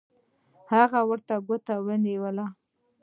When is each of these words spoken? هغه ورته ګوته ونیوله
هغه 0.73 0.99
ورته 1.09 1.35
ګوته 1.47 1.75
ونیوله 1.85 2.45